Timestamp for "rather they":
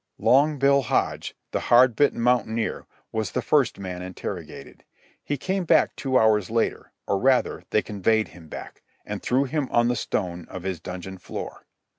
7.19-7.83